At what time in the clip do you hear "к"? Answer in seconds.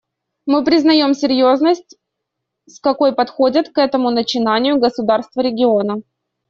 3.69-3.77